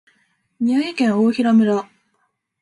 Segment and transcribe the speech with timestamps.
[0.59, 1.87] 宮城県大衡村